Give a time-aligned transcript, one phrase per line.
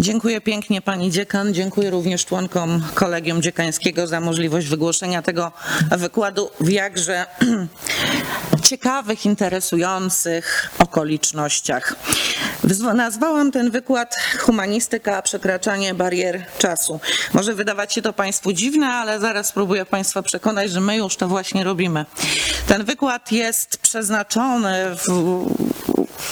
[0.00, 5.52] Dziękuję pięknie pani dziekan, dziękuję również członkom kolegium dziekańskiego za możliwość wygłoszenia tego
[5.96, 7.26] wykładu w jakże
[8.68, 11.94] ciekawych, interesujących okolicznościach.
[12.94, 17.00] Nazwałam ten wykład Humanistyka, przekraczanie barier czasu.
[17.34, 21.28] Może wydawać się to Państwu dziwne, ale zaraz spróbuję Państwa przekonać, że my już to
[21.28, 22.04] właśnie robimy.
[22.66, 25.08] Ten wykład jest przeznaczony w,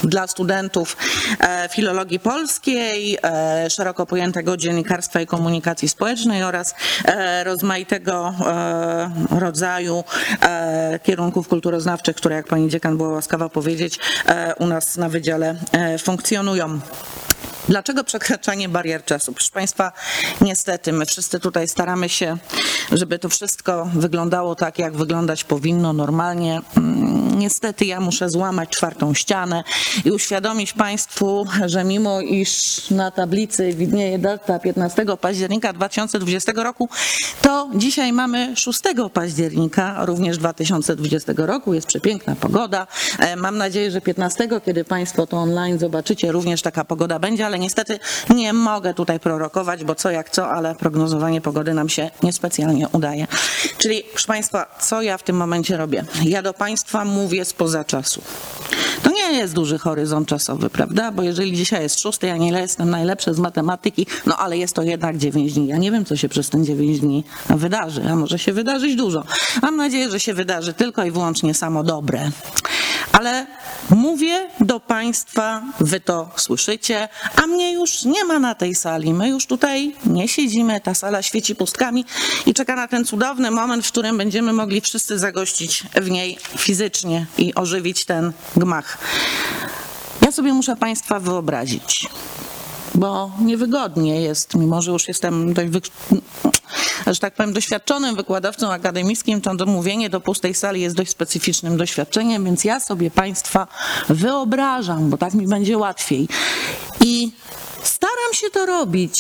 [0.05, 0.97] dla studentów
[1.41, 6.75] e, filologii polskiej, e, szeroko pojętego dziennikarstwa i komunikacji społecznej oraz
[7.05, 8.35] e, rozmaitego
[9.31, 10.05] rodzaju
[11.03, 15.99] kierunków kulturoznawczych, które, jak pani dziekan była łaskawa powiedzieć, e, u nas na wydziale e,
[15.99, 16.81] funkcjonują.
[17.69, 19.33] Dlaczego przekraczanie barier czasu?
[19.33, 19.93] Proszę Państwa,
[20.41, 22.37] niestety my wszyscy tutaj staramy się,
[22.93, 26.61] żeby to wszystko wyglądało tak, jak wyglądać powinno normalnie.
[27.37, 29.65] Niestety ja muszę złamać czwartą ścianę
[30.05, 36.89] i uświadomić Państwu, że mimo iż na tablicy widnieje data 15 października 2020 roku,
[37.43, 38.81] to dzisiaj mamy 6
[39.13, 41.75] października również 2020 roku.
[41.75, 42.87] Jest przepiękna pogoda.
[43.19, 47.59] E, Mam nadzieję, że 15, kiedy Państwo to online zobaczycie, również taka pogoda będzie, ale
[47.59, 47.99] niestety
[48.35, 53.27] nie mogę tutaj prorokować, bo co jak co, ale prognozowanie pogody nam się niespecjalnie udaje.
[53.79, 56.05] Czyli, proszę Państwa, co ja w tym momencie robię?
[56.25, 58.23] Ja do Państwa mówię spoza czasu.
[59.03, 61.13] To nie jest duży horyzont czasowy, prawda?
[61.13, 64.83] Bo jeżeli dzisiaj jest szósty, ja nie jestem najlepszy z matematyki, no ale jest to
[64.83, 65.67] jednak 9 dni.
[65.67, 69.25] Ja nie wiem, co się przez ten 9 dni wydarzy, a może się wydarzyć dużo.
[69.63, 72.31] Mam nadzieję, że się wydarzy tylko i wyłącznie samo dobre.
[73.19, 73.47] Ale
[73.91, 77.09] mówię do Państwa, Wy to słyszycie,
[77.43, 79.15] a mnie już nie ma na tej sali.
[79.15, 82.05] My już tutaj nie siedzimy, ta sala świeci pustkami
[82.47, 87.27] i czeka na ten cudowny moment, w którym będziemy mogli wszyscy zagościć w niej fizycznie
[87.39, 88.99] i ożywić ten gmach.
[90.23, 92.09] Ja sobie muszę Państwa wyobrazić,
[92.95, 95.93] bo niewygodnie jest, mimo że już jestem dość.
[97.07, 102.45] Że tak powiem, doświadczonym wykładowcą akademickim, to mówienie do pustej sali jest dość specyficznym doświadczeniem,
[102.45, 103.67] więc ja sobie Państwa
[104.09, 106.29] wyobrażam, bo tak mi będzie łatwiej.
[107.01, 107.33] I
[107.83, 109.17] staram się to robić.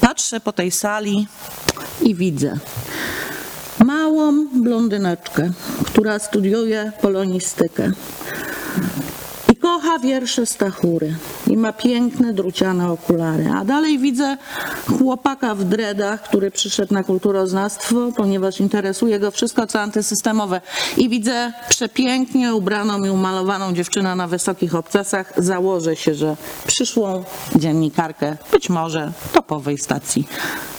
[0.00, 1.26] Patrzę po tej sali
[2.02, 2.58] i widzę
[3.84, 5.52] małą blondyneczkę,
[5.86, 7.92] która studiuje polonistykę.
[9.90, 11.14] Kocha wiersze Stachury.
[11.46, 13.50] I ma piękne, druciane okulary.
[13.54, 14.36] A dalej widzę
[14.98, 20.60] chłopaka w dredach, który przyszedł na kulturoznawstwo, ponieważ interesuje go wszystko, co antysystemowe.
[20.96, 25.32] I widzę przepięknie ubraną i umalowaną dziewczynę na wysokich obcasach.
[25.36, 26.36] Założę się, że
[26.66, 27.24] przyszłą
[27.56, 30.28] dziennikarkę, być może topowej stacji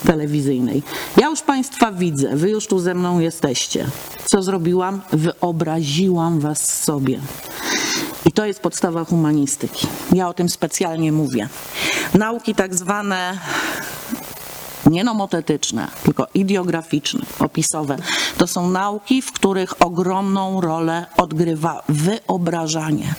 [0.06, 0.84] telewizyjnej.
[1.18, 3.86] Ja już Państwa widzę, Wy już tu ze mną jesteście.
[4.26, 5.02] Co zrobiłam?
[5.12, 7.20] Wyobraziłam Was sobie.
[8.32, 9.88] I to jest podstawa humanistyki.
[10.14, 11.50] Ja o tym specjalnie mówię.
[12.14, 13.38] Nauki tak zwane
[14.86, 17.98] nie nomotetyczne, tylko ideograficzne, opisowe.
[18.38, 23.14] To są nauki, w których ogromną rolę odgrywa wyobrażanie.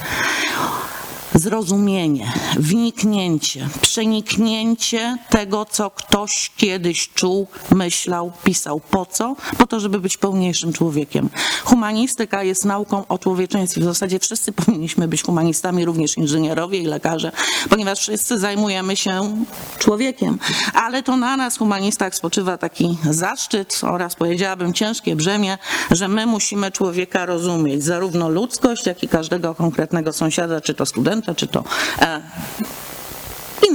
[1.34, 8.80] Zrozumienie, wniknięcie, przeniknięcie tego, co ktoś kiedyś czuł, myślał, pisał.
[8.90, 9.36] Po co?
[9.58, 11.28] Po to, żeby być pełniejszym człowiekiem.
[11.64, 13.80] Humanistyka jest nauką o człowieczeństwie.
[13.80, 17.32] W zasadzie wszyscy powinniśmy być humanistami, również inżynierowie i lekarze,
[17.70, 19.44] ponieważ wszyscy zajmujemy się
[19.78, 20.38] człowiekiem.
[20.74, 25.58] Ale to na nas, humanistach, spoczywa taki zaszczyt oraz powiedziałabym ciężkie brzemię,
[25.90, 31.21] że my musimy człowieka rozumieć, zarówno ludzkość, jak i każdego konkretnego sąsiada, czy to studenta,
[31.36, 31.64] czy to
[32.00, 32.20] e,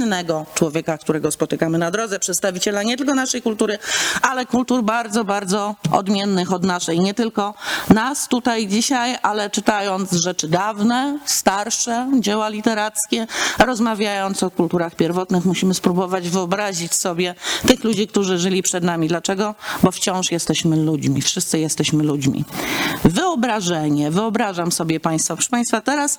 [0.08, 3.78] innego człowieka, którego spotykamy na drodze, przedstawiciela nie tylko naszej kultury,
[4.22, 7.00] ale kultur bardzo, bardzo odmiennych od naszej.
[7.00, 7.54] Nie tylko
[7.94, 13.26] nas tutaj dzisiaj, ale czytając rzeczy dawne, starsze, dzieła literackie,
[13.58, 17.34] rozmawiając o kulturach pierwotnych, musimy spróbować wyobrazić sobie
[17.66, 19.08] tych ludzi, którzy żyli przed nami.
[19.08, 19.54] Dlaczego?
[19.82, 22.44] Bo wciąż jesteśmy ludźmi, wszyscy jesteśmy ludźmi.
[23.04, 26.18] Wyobrażenie, wyobrażam sobie Państwa, proszę Państwa, teraz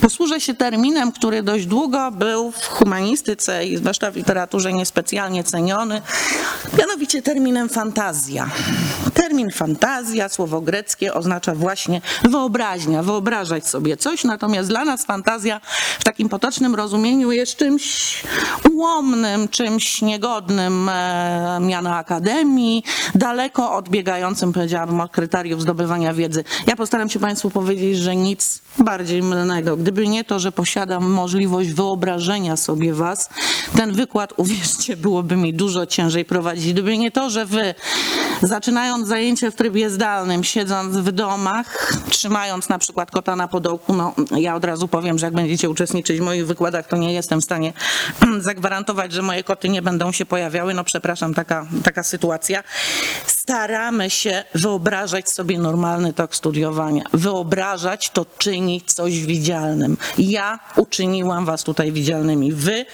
[0.00, 3.05] posłużę się terminem, który dość długo był w humanistyce
[3.66, 6.02] i zwłaszcza w literaturze niespecjalnie ceniony,
[6.78, 8.50] mianowicie terminem fantazja.
[9.14, 15.60] Termin fantazja, słowo greckie, oznacza właśnie wyobraźnia, wyobrażać sobie coś, natomiast dla nas fantazja
[16.00, 18.16] w takim potocznym rozumieniu jest czymś
[18.72, 26.44] ułomnym, czymś niegodnym e, akademii, daleko odbiegającym, powiedziałabym, od kryteriów zdobywania wiedzy.
[26.66, 29.76] Ja postaram się Państwu powiedzieć, że nic bardziej mylnego.
[29.76, 33.28] Gdyby nie to, że posiadam możliwość wyobrażenia sobie Was,
[33.76, 36.72] ten wykład, uwierzcie, byłoby mi dużo ciężej prowadzić.
[36.72, 37.74] Gdyby nie to, że Wy
[38.42, 44.14] zaczynając zajęcie w trybie zdalnym, siedząc w domach, trzymając na przykład kota na podołku, no
[44.36, 47.44] ja od razu powiem, że jak będziecie uczestniczyć w moich wykładach, to nie jestem w
[47.44, 47.72] stanie
[48.38, 52.64] zagwarantować, że moje koty nie będą się pojawiały, no przepraszam, taka, taka sytuacja.
[53.26, 59.96] Staramy się wyobrażać sobie normalny tok studiowania, wyobrażać to czynić coś widzialnym.
[60.18, 62.52] Ja uczyniłam was tutaj widzialnymi.
[62.52, 62.85] Wy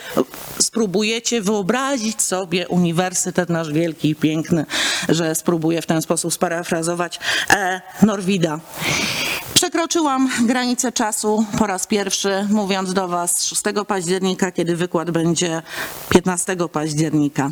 [0.60, 4.66] spróbujecie wyobrazić sobie uniwersytet nasz wielki i piękny,
[5.08, 8.60] że spróbuję w ten sposób sparafrazować e, Norwida.
[9.54, 15.62] Przekroczyłam granicę czasu po raz pierwszy, mówiąc do Was 6 października, kiedy wykład będzie
[16.08, 17.50] 15 października.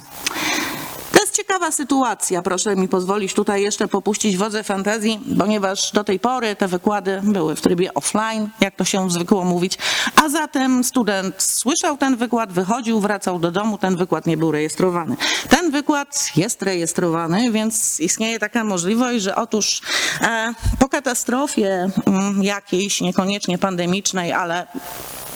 [1.61, 6.69] Ciekawa sytuacja, proszę mi pozwolić tutaj jeszcze popuścić wodze fantazji, ponieważ do tej pory te
[6.69, 9.79] wykłady były w trybie offline, jak to się zwykło mówić,
[10.17, 15.17] a zatem student słyszał ten wykład, wychodził, wracał do domu, ten wykład nie był rejestrowany.
[15.49, 19.83] Ten wykład jest rejestrowany, więc istnieje taka możliwość, że otóż
[20.21, 24.67] e, po katastrofie mm, jakiejś, niekoniecznie pandemicznej, ale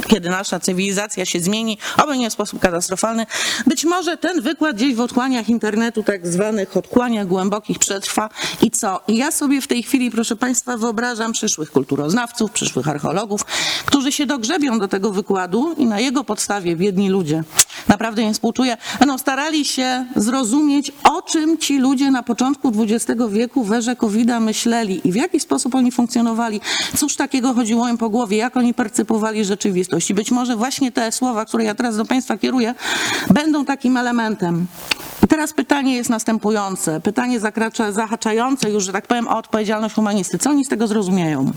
[0.09, 3.27] kiedy nasza cywilizacja się zmieni, oby nie w sposób katastrofalny,
[3.67, 8.29] być może ten wykład gdzieś w otchłaniach internetu, tak zwanych otchłaniach głębokich przetrwa
[8.63, 9.01] i co?
[9.09, 13.45] Ja sobie w tej chwili, proszę Państwa, wyobrażam przyszłych kulturoznawców, przyszłych archeologów,
[13.87, 17.45] którzy się dogrzebią do tego wykładu i na jego podstawie biedni ludzie,
[17.89, 23.65] naprawdę im współczuję, będą starali się zrozumieć, o czym ci ludzie na początku XX wieku
[23.65, 26.61] w erze covid myśleli i w jaki sposób oni funkcjonowali,
[26.97, 29.94] cóż takiego chodziło im po głowie, jak oni percypowali rzeczywistość.
[30.11, 32.75] I być może właśnie te słowa, które ja teraz do Państwa kieruję,
[33.31, 34.67] będą takim elementem.
[35.25, 37.01] I teraz pytanie jest następujące.
[37.01, 40.39] Pytanie zakracza, zahaczające już, że tak powiem, o odpowiedzialność humanisty.
[40.39, 41.53] Co oni z tego zrozumieją?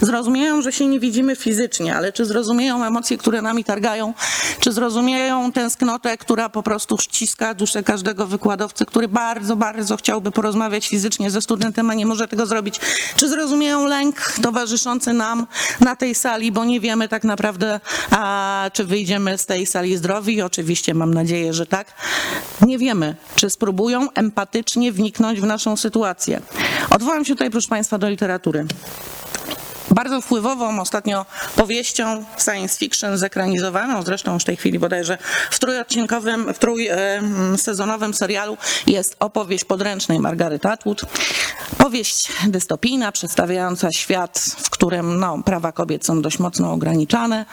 [0.00, 4.14] Zrozumieją, że się nie widzimy fizycznie, ale czy zrozumieją emocje, które nami targają?
[4.60, 10.88] Czy zrozumieją tęsknotę, która po prostu ściska duszę każdego wykładowcy, który bardzo, bardzo chciałby porozmawiać
[10.88, 12.80] fizycznie ze studentem, a nie może tego zrobić?
[13.16, 15.46] Czy zrozumieją lęk towarzyszący nam
[15.80, 17.80] na tej sali, bo nie wiemy tak naprawdę,
[18.10, 20.42] a, czy wyjdziemy z tej sali zdrowi?
[20.42, 21.92] Oczywiście mam nadzieję, że tak.
[22.66, 26.40] Nie wiemy, czy spróbują empatycznie wniknąć w naszą sytuację.
[26.90, 28.66] Odwołam się tutaj, proszę Państwa, do literatury
[29.90, 31.26] bardzo wpływową ostatnio
[31.56, 35.18] powieścią science fiction zekranizowaną, zresztą już w tej chwili bodajże
[35.50, 38.56] w trójodcinkowym, w trójsezonowym serialu
[38.86, 41.02] jest opowieść podręcznej Margaret Atwood.
[41.78, 47.46] Powieść dystopijna, przedstawiająca świat, w którym no, prawa kobiet są dość mocno ograniczane.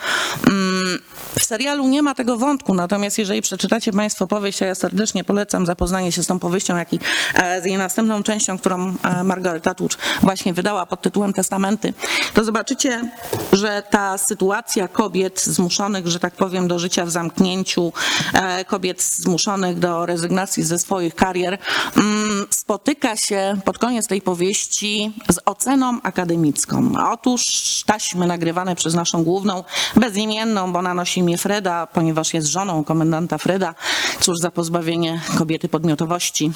[0.46, 0.98] Mm,
[1.38, 5.66] w serialu nie ma tego wątku, natomiast jeżeli przeczytacie Państwo powieść, a ja serdecznie polecam
[5.66, 6.98] zapoznanie się z tą powieścią, jak i
[7.34, 11.94] e, z jej następną częścią, którą e, Margaret Atwood właśnie wydała pod tytułem Testamenty,
[12.34, 13.10] to zobaczycie,
[13.52, 17.92] że ta sytuacja kobiet zmuszonych, że tak powiem, do życia w zamknięciu,
[18.32, 21.58] e, kobiet zmuszonych do rezygnacji ze swoich karier,
[21.96, 26.92] mm, spotyka się pod koniec tej powieści z oceną akademicką.
[27.12, 27.42] Otóż
[27.86, 29.64] taśmy nagrywane przez naszą główną,
[29.96, 33.74] bezimienną, bo ona nosi imię Freda, ponieważ jest żoną komendanta Freda,
[34.20, 36.52] cóż za pozbawienie kobiety podmiotowości.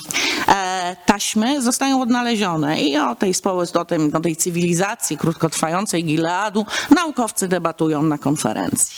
[0.97, 7.49] Taśmy zostają odnalezione i o tej społecz, o, tym, o tej cywilizacji krótkotrwającej Gileadu naukowcy
[7.49, 8.97] debatują na konferencji.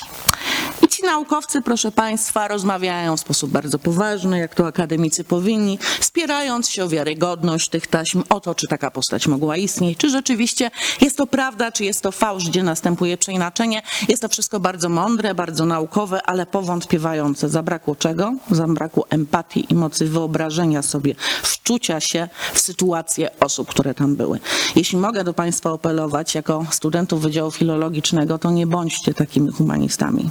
[1.02, 6.84] Ci naukowcy, proszę Państwa, rozmawiają w sposób bardzo poważny, jak to akademicy powinni, spierając się
[6.84, 10.70] o wiarygodność tych taśm, o to, czy taka postać mogła istnieć, czy rzeczywiście
[11.00, 13.82] jest to prawda, czy jest to fałsz, gdzie następuje przeinaczenie.
[14.08, 17.48] Jest to wszystko bardzo mądre, bardzo naukowe, ale powątpiewające.
[17.48, 18.32] Zabrakło czego?
[18.50, 24.41] Zabrakło empatii i mocy wyobrażenia sobie, wczucia się w sytuację osób, które tam były.
[24.77, 30.31] Jeśli mogę do Państwa apelować jako studentów Wydziału Filologicznego, to nie bądźcie takimi humanistami.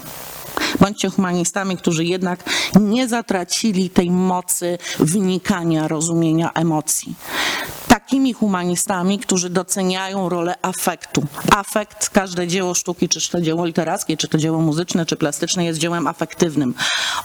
[0.82, 2.44] Bądźcie humanistami, którzy jednak
[2.80, 7.16] nie zatracili tej mocy wnikania, rozumienia emocji.
[8.12, 11.24] Takimi humanistami, którzy doceniają rolę afektu.
[11.52, 15.80] Afekt, każde dzieło sztuki, czy to dzieło literackie, czy to dzieło muzyczne, czy plastyczne, jest
[15.80, 16.74] dziełem afektywnym.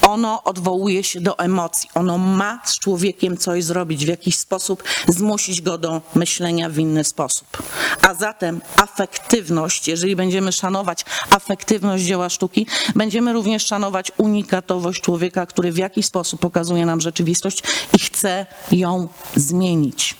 [0.03, 1.91] Ono odwołuje się do emocji.
[1.95, 7.05] Ono ma z człowiekiem coś zrobić, w jakiś sposób zmusić go do myślenia w inny
[7.05, 7.63] sposób.
[8.03, 15.73] A zatem afektywność, jeżeli będziemy szanować afektywność dzieła sztuki, będziemy również szanować unikatowość człowieka, który
[15.73, 17.63] w jakiś sposób pokazuje nam rzeczywistość
[17.95, 20.17] i chce ją zmienić.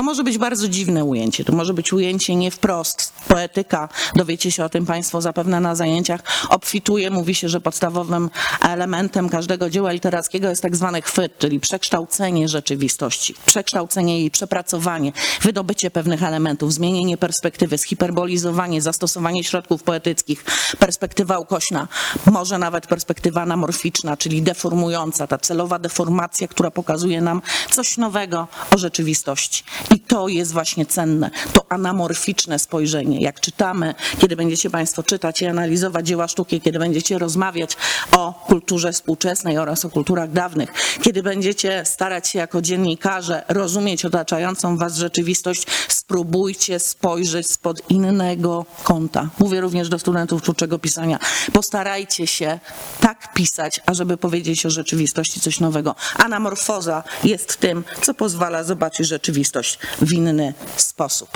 [0.00, 4.64] To może być bardzo dziwne ujęcie, to może być ujęcie nie wprost, poetyka, dowiecie się
[4.64, 8.30] o tym Państwo zapewne na zajęciach, obfituje, mówi się, że podstawowym
[8.68, 15.90] elementem każdego dzieła literackiego jest tak zwany chwyt, czyli przekształcenie rzeczywistości, przekształcenie jej, przepracowanie, wydobycie
[15.90, 20.44] pewnych elementów, zmienienie perspektywy, zhiperbolizowanie, zastosowanie środków poetyckich,
[20.78, 21.88] perspektywa ukośna,
[22.26, 28.78] może nawet perspektywa anamorficzna, czyli deformująca, ta celowa deformacja, która pokazuje nam coś nowego o
[28.78, 29.64] rzeczywistości.
[29.94, 33.20] I to jest właśnie cenne, to anamorficzne spojrzenie.
[33.20, 37.76] Jak czytamy, kiedy będziecie Państwo czytać i analizować dzieła sztuki, kiedy będziecie rozmawiać
[38.12, 44.76] o kulturze współczesnej oraz o kulturach dawnych, kiedy będziecie starać się jako dziennikarze rozumieć otaczającą
[44.76, 49.28] Was rzeczywistość, spróbujcie spojrzeć spod innego kąta.
[49.38, 51.18] Mówię również do studentów twórczego pisania.
[51.52, 52.60] Postarajcie się
[53.00, 55.94] tak pisać, ażeby powiedzieć o rzeczywistości coś nowego.
[56.16, 61.28] Anamorfoza jest tym, co pozwala zobaczyć rzeczywistość w inny sposób.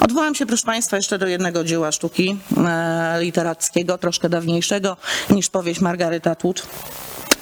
[0.00, 4.96] Odwołam się, proszę Państwa, jeszcze do jednego dzieła sztuki e, literackiego, troszkę dawniejszego
[5.30, 6.66] niż powieść Margaret Atwood.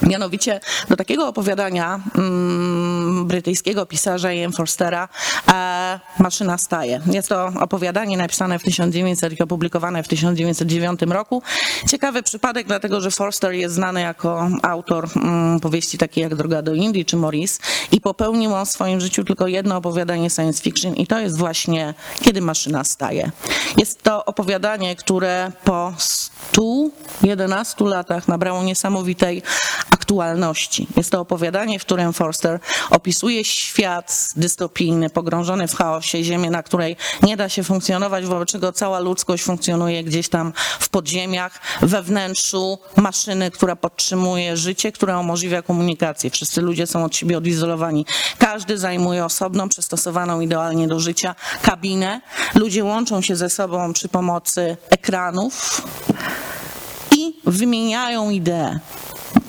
[0.02, 5.09] Mianowicie do takiego opowiadania mm, brytyjskiego pisarza Ian Forstera
[5.49, 7.00] e, Maszyna staje.
[7.07, 11.43] Jest to opowiadanie napisane w 1900 i opublikowane w 1909 roku.
[11.88, 16.75] Ciekawy przypadek, dlatego że Forster jest znany jako autor mm, powieści takie jak Droga do
[16.75, 17.59] Indii czy Maurice
[17.93, 21.95] i popełnił on w swoim życiu tylko jedno opowiadanie science fiction i to jest właśnie
[22.21, 23.31] Kiedy maszyna staje.
[23.76, 29.43] Jest to opowiadanie, które po 111 latach nabrało niesamowitej
[30.09, 30.87] aktualności.
[30.97, 32.61] Jest to opowiadanie, w którym Forster
[32.91, 38.73] opisuje świat dystopijny, pogrążony w chaosie, ziemię, na której nie da się funkcjonować, wobec czego
[38.73, 45.62] cała ludzkość funkcjonuje gdzieś tam w podziemiach, we wnętrzu maszyny, która podtrzymuje życie, która umożliwia
[45.62, 46.31] komunikację.
[46.31, 48.07] Wszyscy ludzie są od siebie odizolowani.
[48.38, 52.21] Każdy zajmuje osobną, przystosowaną idealnie do życia kabinę.
[52.55, 55.83] Ludzie łączą się ze sobą przy pomocy ekranów
[57.17, 58.79] i wymieniają idee.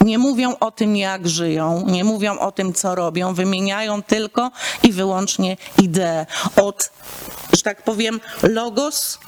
[0.01, 4.51] Nie mówią o tym, jak żyją, nie mówią o tym, co robią, wymieniają tylko
[4.84, 6.25] i wyłącznie idee.
[6.56, 6.89] Od,
[7.53, 9.20] że tak powiem, logos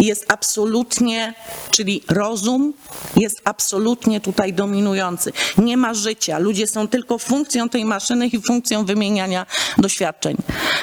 [0.00, 1.34] jest absolutnie,
[1.70, 2.72] czyli rozum
[3.16, 5.32] jest absolutnie tutaj dominujący.
[5.58, 6.38] Nie ma życia.
[6.38, 9.46] Ludzie są tylko funkcją tej maszyny i funkcją wymieniania
[9.78, 10.36] doświadczeń.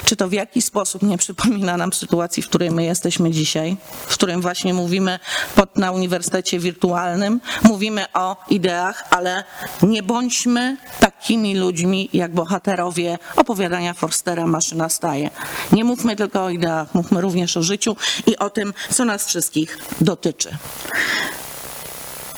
[0.06, 4.14] Czy to w jakiś sposób nie przypomina nam sytuacji, w której my jesteśmy dzisiaj, w
[4.14, 5.20] którym właśnie mówimy
[5.56, 9.44] pod, na uniwersytecie wirtualnym, mówimy o ideach, ale
[9.82, 10.78] nie bądźmy
[11.20, 15.30] takimi ludźmi, jak bohaterowie opowiadania Forstera Maszyna staje.
[15.72, 17.96] Nie mówmy tylko o ideach, mówmy również o życiu
[18.26, 20.50] i o tym, co nas wszystkich dotyczy.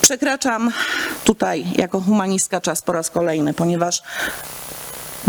[0.02, 0.72] Przekraczam
[1.24, 4.04] tutaj jako humanistka czas po raz kolejny, ponieważ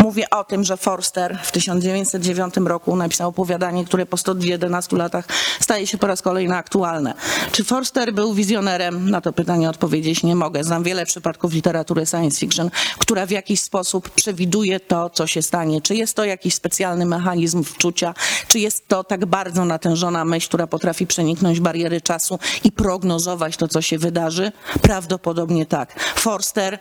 [0.01, 5.25] Mówię o tym, że Forster w 1909 roku napisał opowiadanie, które po 111 latach
[5.59, 7.13] staje się po raz kolejny aktualne.
[7.51, 9.09] Czy Forster był wizjonerem?
[9.09, 10.63] Na to pytanie odpowiedzieć nie mogę.
[10.63, 15.81] Znam wiele przypadków literatury science fiction, która w jakiś sposób przewiduje to, co się stanie.
[15.81, 18.13] Czy jest to jakiś specjalny mechanizm wczucia?
[18.47, 23.67] Czy jest to tak bardzo natężona myśl, która potrafi przeniknąć bariery czasu i prognozować to,
[23.67, 24.51] co się wydarzy?
[24.81, 25.99] Prawdopodobnie tak.
[26.15, 26.79] Forster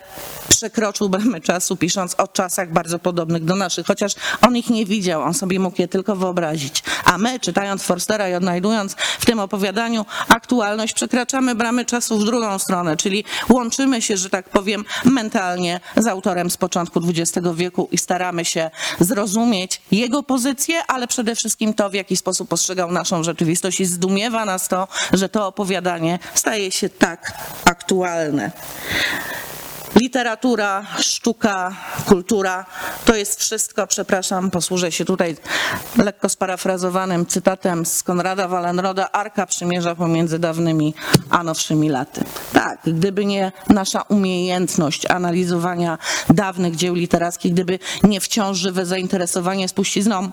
[0.49, 4.15] przekroczył bramy czasu, pisząc o czasach bardzo podobnych do naszych, chociaż
[4.47, 6.83] on ich nie widział, on sobie mógł je tylko wyobrazić.
[7.05, 12.59] A my, czytając Forstera i odnajdując w tym opowiadaniu aktualność, przekraczamy bramy czasu w drugą
[12.59, 17.99] stronę, czyli łączymy się, że tak powiem, mentalnie z autorem z początku XX wieku i
[17.99, 23.81] staramy się zrozumieć jego pozycję, ale przede wszystkim to, w jaki sposób postrzegał naszą rzeczywistość
[23.81, 27.33] i zdumiewa nas to, że to opowiadanie staje się tak
[27.65, 28.51] aktualne.
[29.97, 32.67] Literatura, sztuka, kultura
[33.05, 35.37] to jest wszystko, przepraszam, posłużę się tutaj
[35.97, 40.95] lekko sparafrazowanym cytatem z Konrada Wallenroda, arka przymierza pomiędzy dawnymi
[41.31, 42.25] a nowszymi laty.
[42.53, 50.31] Tak, gdyby nie nasza umiejętność analizowania dawnych dzieł literackich, gdyby nie wciąż żywe zainteresowanie spuścizną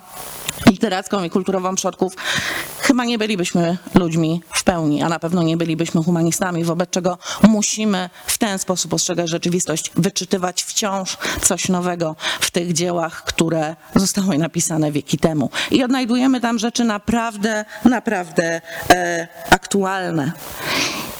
[0.65, 2.13] literacką i kulturową przodków,
[2.79, 8.09] chyba nie bylibyśmy ludźmi w pełni, a na pewno nie bylibyśmy humanistami, wobec czego musimy
[8.27, 9.46] w ten sposób postrzegać rzeczywistość,
[9.95, 15.49] wyczytywać wciąż coś nowego w tych dziełach, które zostały napisane wieki temu.
[15.71, 20.31] I odnajdujemy tam rzeczy naprawdę, naprawdę e, aktualne.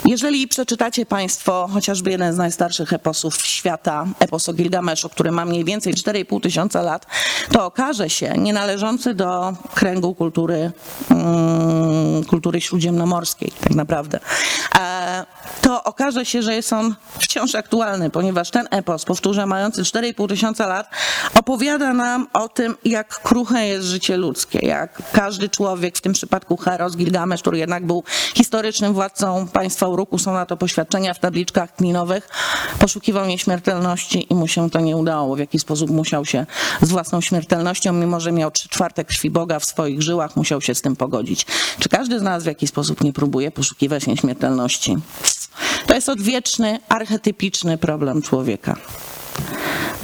[0.08, 5.66] Jeżeli przeczytacie Państwo chociażby jeden z najstarszych eposów świata, epos o Gilgameszu, który ma mniej
[5.66, 7.06] więcej 4,5 tysiąca lat,
[7.52, 10.72] to okaże się nienależący do kręgu kultury,
[11.10, 14.20] mm, kultury śródziemnomorskiej tak naprawdę.
[15.62, 20.68] To okaże się, że jest on wciąż aktualny, ponieważ ten epos, powtórzę, mający 4,5 tysiąca
[20.68, 20.90] lat,
[21.36, 26.58] opowiada nam o tym, jak kruche jest życie ludzkie, jak każdy człowiek, w tym przypadku
[26.58, 28.04] Heros Gilgamesz, który jednak był
[28.36, 32.30] historycznym władcą państwa Uruku, są na to poświadczenia w tabliczkach klinowych,
[32.80, 35.36] poszukiwał nieśmiertelności i mu się to nie udało.
[35.36, 36.46] W jaki sposób musiał się
[36.82, 40.76] z własną śmiertelnością, mimo że miał trzy czwarte krwi Boga w swoich żyłach, musiał się
[40.76, 41.46] z tym pogodzić.
[41.80, 44.98] Czy każdy z nas w jakiś sposób nie próbuje poszukiwać nieśmiertelności?
[45.88, 48.76] To jest odwieczny, archetypiczny problem człowieka.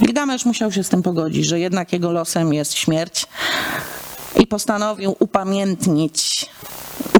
[0.00, 3.26] Gilgamesz musiał się z tym pogodzić, że jednak jego losem jest śmierć
[4.40, 6.46] i postanowił upamiętnić,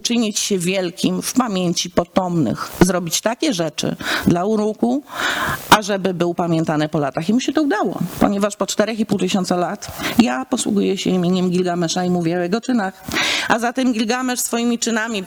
[0.04, 3.96] uczynić się wielkim w pamięci potomnych, zrobić takie rzeczy
[4.26, 5.02] dla Uruku,
[5.70, 7.28] ażeby był pamiętany po latach.
[7.28, 12.04] I mu się to udało, ponieważ po 4,5 tysiąca lat ja posługuję się imieniem Gilgamesza
[12.04, 13.04] i mówię o jego czynach.
[13.49, 15.23] A zatem Gilgamesz swoimi czynami,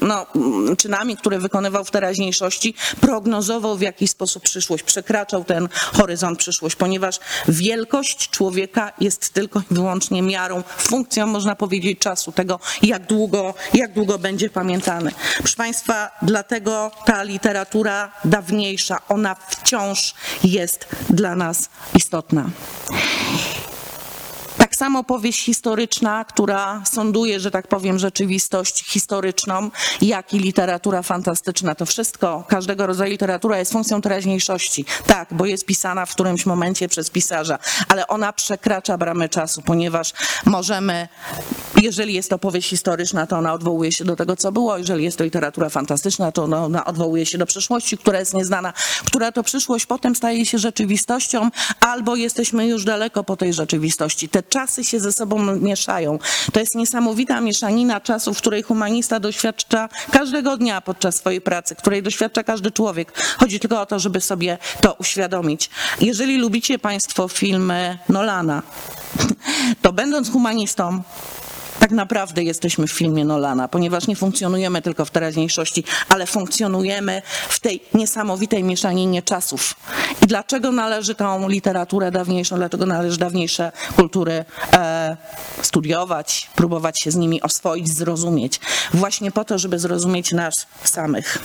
[0.00, 0.26] no,
[0.78, 7.20] czynami, które wykonywał w teraźniejszości, prognozował w jakiś sposób przyszłość, przekraczał ten horyzont przyszłość, ponieważ
[7.48, 13.92] wielkość człowieka jest tylko i wyłącznie miarą, funkcją, można powiedzieć, czasu, tego, jak długo, jak
[13.92, 15.10] długo będzie pamiętany.
[15.38, 20.14] Proszę Państwa, dlatego ta literatura dawniejsza, ona wciąż
[20.44, 22.50] jest dla nas istotna.
[24.80, 29.70] Samo powieść historyczna, która sąduje, że tak powiem, rzeczywistość historyczną,
[30.02, 31.74] jak i literatura fantastyczna.
[31.74, 34.84] To wszystko, każdego rodzaju literatura jest funkcją teraźniejszości.
[35.06, 37.58] Tak, bo jest pisana w którymś momencie przez pisarza,
[37.88, 40.12] ale ona przekracza bramy czasu, ponieważ
[40.44, 41.08] możemy,
[41.82, 44.78] jeżeli jest to powieść historyczna, to ona odwołuje się do tego, co było.
[44.78, 48.72] Jeżeli jest to literatura fantastyczna, to ona- odwołuje się do przyszłości, która jest nieznana,
[49.04, 54.28] która to przyszłość potem staje się rzeczywistością, albo jesteśmy już daleko po tej rzeczywistości.
[54.28, 56.18] Te czasy się ze sobą mieszają.
[56.52, 62.44] To jest niesamowita mieszanina czasów, której humanista doświadcza każdego dnia podczas swojej pracy, której doświadcza
[62.44, 63.12] każdy człowiek.
[63.38, 65.70] Chodzi tylko o to, żeby sobie to uświadomić.
[66.00, 68.62] Jeżeli lubicie Państwo filmy Nolana,
[69.82, 71.02] to będąc humanistą,
[71.80, 77.60] tak naprawdę jesteśmy w filmie Nolana, ponieważ nie funkcjonujemy tylko w teraźniejszości, ale funkcjonujemy w
[77.60, 79.74] tej niesamowitej mieszaninie czasów.
[80.22, 84.44] I dlaczego należy tą literaturę dawniejszą, dlaczego należy dawniejsze kultury
[84.74, 85.16] e,
[85.62, 88.60] studiować, próbować się z nimi oswoić, zrozumieć?
[88.94, 91.38] Właśnie po to, żeby zrozumieć nas samych.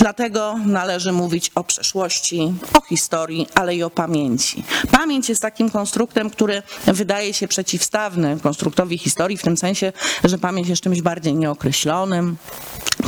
[0.00, 4.64] Dlatego należy mówić o przeszłości, o historii, ale i o pamięci.
[4.90, 9.92] Pamięć jest takim konstruktem, który wydaje się przeciwstawny konstruktowi historii, w tym sensie,
[10.24, 12.36] że pamięć jest czymś bardziej nieokreślonym.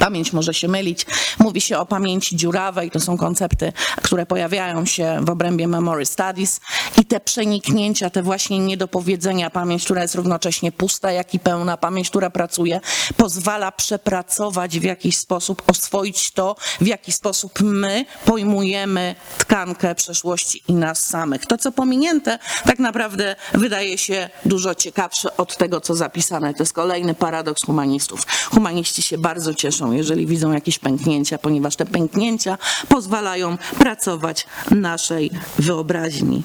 [0.01, 1.07] Pamięć może się mylić.
[1.39, 3.73] Mówi się o pamięci dziurawej, to są koncepty,
[4.03, 6.61] które pojawiają się w obrębie Memory Studies
[7.01, 12.11] i te przeniknięcia, te właśnie niedopowiedzenia, pamięć, która jest równocześnie pusta, jak i pełna, pamięć,
[12.11, 12.81] która pracuje,
[13.17, 20.73] pozwala przepracować w jakiś sposób, oswoić to, w jaki sposób my pojmujemy tkankę przeszłości i
[20.73, 21.47] nas samych.
[21.47, 26.55] To, co pominięte, tak naprawdę wydaje się dużo ciekawsze od tego, co zapisane.
[26.55, 28.27] To jest kolejny paradoks humanistów.
[28.51, 36.43] Humaniści się bardzo cieszą, jeżeli widzą jakieś pęknięcia, ponieważ te pęknięcia pozwalają pracować naszej wyobraźni.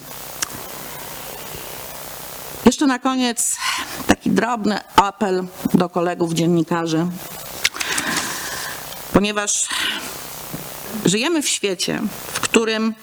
[2.66, 3.58] Jeszcze na koniec
[4.08, 7.08] taki drobny apel do kolegów dziennikarzy,
[9.14, 9.70] ponieważ
[11.06, 12.02] żyjemy w świecie,
[12.34, 12.94] w którym,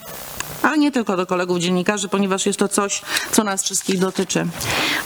[0.64, 4.46] ale nie tylko do kolegów dziennikarzy, ponieważ jest to coś, co nas wszystkich dotyczy.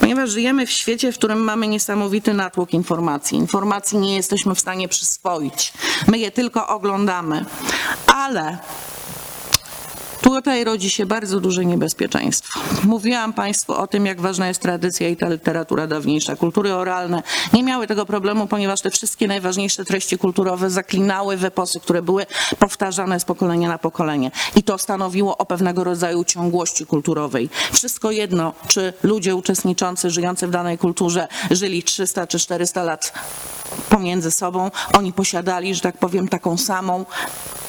[0.01, 3.39] Ponieważ żyjemy w świecie, w którym mamy niesamowity natłok informacji.
[3.39, 5.73] Informacji nie jesteśmy w stanie przyswoić.
[6.07, 7.45] My je tylko oglądamy.
[8.07, 8.59] Ale
[10.29, 12.61] Tutaj rodzi się bardzo duże niebezpieczeństwo.
[12.85, 16.37] Mówiłam Państwu o tym, jak ważna jest tradycja i ta literatura dawniejsza.
[16.37, 21.81] Kultury oralne nie miały tego problemu, ponieważ te wszystkie najważniejsze treści kulturowe zaklinały w eposy,
[21.81, 22.27] które były
[22.59, 24.31] powtarzane z pokolenia na pokolenie.
[24.57, 27.51] I to stanowiło o pewnego rodzaju ciągłości kulturowej.
[27.73, 33.13] Wszystko jedno, czy ludzie uczestniczący, żyjący w danej kulturze żyli 300 czy 400 lat
[33.91, 37.05] pomiędzy sobą, oni posiadali, że tak powiem, taką samą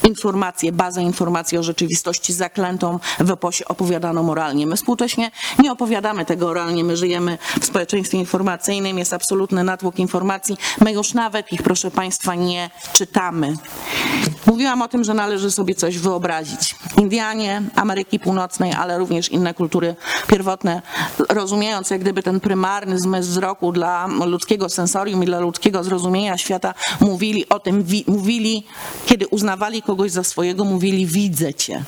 [0.04, 4.68] informację, bazę informacji o rzeczywistości zaklętą w eposie opowiadaną moralnie.
[4.68, 10.58] My współcześnie nie opowiadamy tego oralnie, my żyjemy w społeczeństwie informacyjnym, jest absolutny natłok informacji,
[10.82, 13.54] my już nawet ich, proszę Państwa, nie czytamy.
[14.46, 16.76] Mówiłam o tym, że należy sobie coś wyobrazić.
[16.98, 19.96] Indianie Ameryki Północnej, ale również inne kultury
[20.28, 20.82] pierwotne,
[21.30, 26.74] rozumiejąc jak gdyby ten prymarny zmysł wzroku dla ludzkiego sensorium i dla ludzkiego zrozumienia świata,
[27.00, 28.66] mówili o tym, wi- mówili,
[29.06, 31.84] kiedy uznawali kogoś za swojego, mówili widzę cię.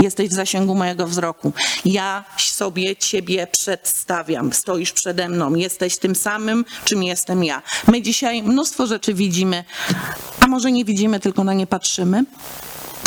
[0.00, 1.52] Jesteś w zasięgu mojego wzroku.
[1.84, 4.52] Ja sobie ciebie przedstawiam.
[4.52, 5.54] Stoisz przede mną.
[5.54, 7.62] Jesteś tym samym, czym jestem ja.
[7.88, 9.64] My dzisiaj mnóstwo rzeczy widzimy,
[10.40, 12.24] a może nie widzimy, tylko na nie patrzymy.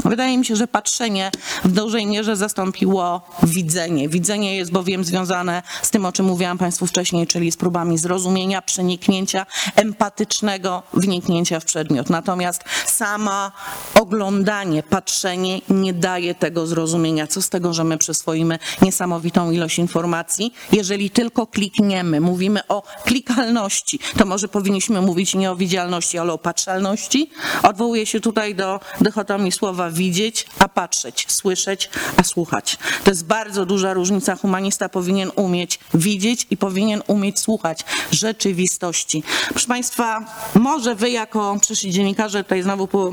[0.05, 1.31] Wydaje mi się, że patrzenie
[1.63, 4.09] w dużej mierze zastąpiło widzenie.
[4.09, 8.61] Widzenie jest bowiem związane z tym, o czym mówiłam Państwu wcześniej, czyli z próbami zrozumienia,
[8.61, 12.09] przeniknięcia, empatycznego wniknięcia w przedmiot.
[12.09, 13.51] Natomiast sama
[13.99, 17.27] oglądanie, patrzenie nie daje tego zrozumienia.
[17.27, 23.99] Co z tego, że my przyswoimy niesamowitą ilość informacji, jeżeli tylko klikniemy, mówimy o klikalności,
[24.17, 27.29] to może powinniśmy mówić nie o widzialności, ale o patrzalności.
[27.63, 32.77] Odwołuję się tutaj do dychotomii słowa widzieć, a patrzeć, słyszeć, a słuchać.
[33.03, 34.35] To jest bardzo duża różnica.
[34.35, 39.23] Humanista powinien umieć widzieć i powinien umieć słuchać rzeczywistości.
[39.49, 43.11] Proszę Państwa, może Wy jako przyszli dziennikarze, tutaj znowu po,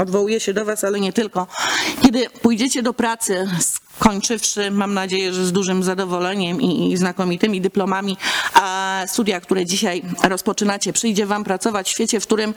[0.00, 1.46] odwołuję się do Was, ale nie tylko,
[2.02, 3.48] kiedy pójdziecie do pracy,
[3.98, 8.16] skończywszy, mam nadzieję, że z dużym zadowoleniem i, i znakomitymi dyplomami,
[8.54, 12.54] a studia, które dzisiaj rozpoczynacie, przyjdzie Wam pracować w świecie, w którym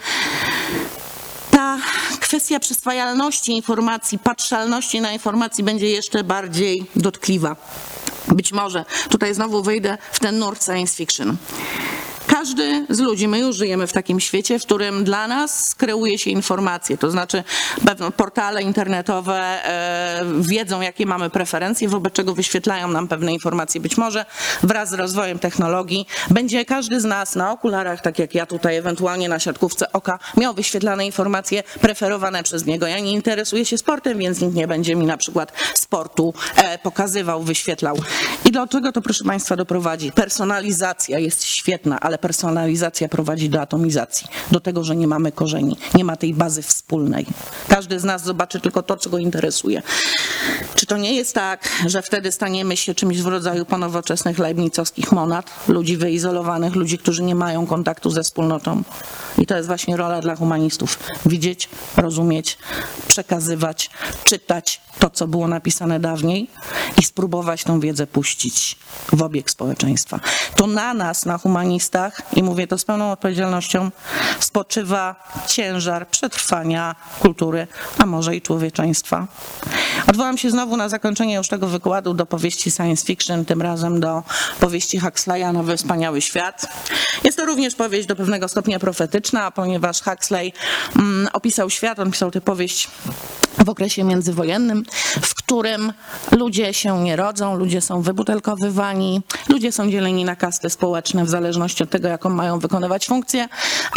[2.19, 7.55] kwestia przyswajalności informacji, patrzalności na informacji będzie jeszcze bardziej dotkliwa.
[8.27, 11.37] Być może tutaj znowu wyjdę w ten nurt science fiction.
[12.39, 16.29] Każdy z ludzi, my już żyjemy w takim świecie, w którym dla nas kreuje się
[16.29, 17.43] informacje, to znaczy
[17.85, 23.81] pewne portale internetowe e, wiedzą, jakie mamy preferencje, wobec czego wyświetlają nam pewne informacje.
[23.81, 24.25] Być może
[24.63, 29.29] wraz z rozwojem technologii będzie każdy z nas na okularach, tak jak ja tutaj, ewentualnie
[29.29, 32.87] na siatkówce oka, miał wyświetlane informacje preferowane przez niego.
[32.87, 37.43] Ja nie interesuję się sportem, więc nikt nie będzie mi na przykład sportu e, pokazywał,
[37.43, 37.97] wyświetlał.
[38.45, 40.11] I do czego to, proszę Państwa, doprowadzi?
[40.11, 46.03] Personalizacja jest świetna, ale personalizacja prowadzi do atomizacji, do tego, że nie mamy korzeni, nie
[46.03, 47.25] ma tej bazy wspólnej.
[47.67, 49.81] Każdy z nas zobaczy tylko to, co go interesuje.
[50.75, 55.51] Czy to nie jest tak, że wtedy staniemy się czymś w rodzaju ponowoczesnych leibnicowskich monad,
[55.67, 58.83] ludzi wyizolowanych, ludzi, którzy nie mają kontaktu ze wspólnotą?
[59.37, 60.99] I to jest właśnie rola dla humanistów.
[61.25, 62.57] Widzieć, rozumieć,
[63.07, 63.89] przekazywać,
[64.23, 66.47] czytać to, co było napisane dawniej
[67.01, 68.77] i spróbować tą wiedzę puścić
[69.13, 70.19] w obieg społeczeństwa.
[70.55, 73.91] To na nas, na humanistach, i mówię to z pełną odpowiedzialnością,
[74.39, 79.27] spoczywa ciężar przetrwania kultury, a może i człowieczeństwa.
[80.07, 84.23] Odwołam się znowu na zakończenie już tego wykładu do powieści science fiction, tym razem do
[84.59, 86.67] powieści Huxleya Nowy Wspaniały Świat.
[87.23, 90.53] Jest to również powieść do pewnego stopnia profetyczna, ponieważ Huxley
[90.95, 92.89] mm, opisał świat, on pisał tę powieść
[93.65, 94.83] w okresie międzywojennym,
[95.21, 95.93] w którym
[96.31, 101.83] ludzie się nie rodzą, ludzie są wybutelkowywani, ludzie są dzieleni na kasty społeczne w zależności
[101.83, 103.47] od tego, jaką mają wykonywać funkcję,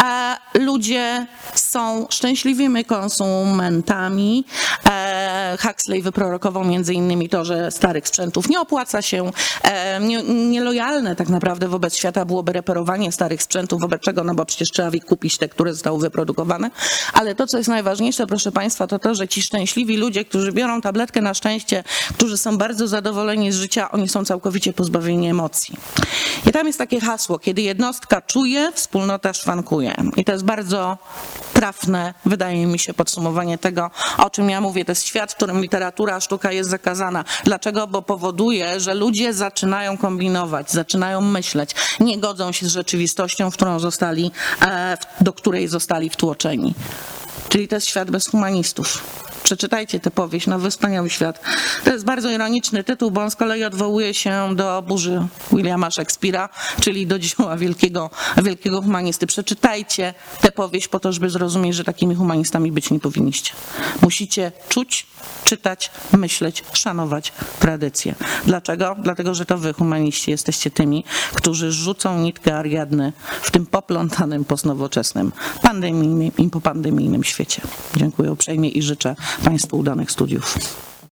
[0.03, 4.45] a ludzie są szczęśliwymi konsumentami.
[4.91, 9.31] E, Huxley wyprorokował między innymi to, że starych sprzętów nie opłaca się,
[9.63, 14.45] e, nie- nielojalne tak naprawdę wobec świata byłoby reperowanie starych sprzętów, wobec czego, no bo
[14.45, 16.71] przecież trzeba kupić te, które zostały wyprodukowane,
[17.13, 20.81] ale to, co jest najważniejsze, proszę Państwa, to to, że ci szczęśliwi ludzie, którzy biorą
[20.81, 21.85] tabletkę na szczęście,
[22.15, 25.77] którzy są bardzo zadowoleni z życia, oni są całkowicie pozbawieni emocji.
[26.47, 29.95] I tam jest takie hasło, kiedy jednostka czuje, wspólnota szwankuje.
[30.17, 30.99] I to jest bardzo
[31.53, 34.85] trafne, wydaje mi się, podsumowanie tego, o czym ja mówię.
[34.85, 37.25] To jest świat, w którym literatura, sztuka jest zakazana.
[37.45, 37.87] Dlaczego?
[37.87, 43.79] Bo powoduje, że ludzie zaczynają kombinować, zaczynają myśleć, nie godzą się z rzeczywistością, w którą
[43.79, 44.31] zostali,
[44.63, 46.75] e, do której zostali wtłoczeni.
[47.53, 49.03] Czyli to jest świat bez humanistów.
[49.43, 51.41] Przeczytajcie tę powieść, Nowy Wspaniały Świat.
[51.85, 56.49] To jest bardzo ironiczny tytuł, bo on z kolei odwołuje się do burzy Williama Shakespeare'a,
[56.81, 58.11] czyli do dzieła wielkiego,
[58.43, 59.27] wielkiego humanisty.
[59.27, 63.53] Przeczytajcie tę powieść po to, żeby zrozumieć, że takimi humanistami być nie powinniście.
[64.03, 65.07] Musicie czuć,
[65.45, 68.15] czytać, myśleć, szanować tradycję.
[68.47, 68.97] Dlaczego?
[68.99, 73.13] Dlatego, że to wy, humaniści, jesteście tymi, którzy rzucą nitkę Ariadny
[73.43, 77.63] w tym poplątanym, postnowoczesnym, pandemijnym i popandemijnym świecie.
[77.97, 80.59] Dziękuję uprzejmie i życzę Państwu udanych studiów.